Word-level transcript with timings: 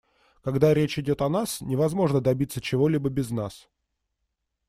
Когда 0.41 0.73
речь 0.73 0.97
идет 0.97 1.21
о 1.21 1.29
нас, 1.29 1.61
невозможно 1.61 2.21
добиться 2.21 2.59
чего-либо 2.59 3.09
без 3.09 3.29
нас. 3.29 3.69